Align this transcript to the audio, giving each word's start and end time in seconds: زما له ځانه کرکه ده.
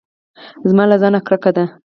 زما 0.69 0.83
له 0.89 0.95
ځانه 1.01 1.19
کرکه 1.27 1.51
ده. 1.55 1.65